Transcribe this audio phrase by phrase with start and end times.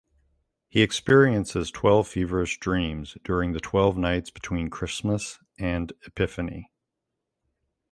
[0.67, 6.71] He experiences twelve feverish dreams during the twelve nights between Christmas and Epiphany.